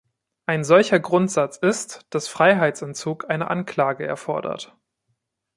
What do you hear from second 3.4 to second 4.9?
Anklage erfordert.